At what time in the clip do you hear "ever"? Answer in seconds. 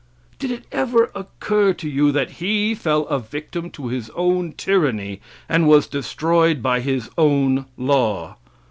0.71-1.11